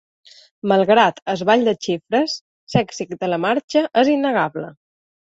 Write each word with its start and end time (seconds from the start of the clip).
Malgrat 0.71 1.19
el 1.33 1.43
ball 1.49 1.65
de 1.67 1.73
xifres, 1.87 2.37
l’èxit 2.77 3.13
de 3.25 3.29
la 3.29 3.39
marxa 3.45 3.85
és 4.05 4.11
innegable. 4.15 4.73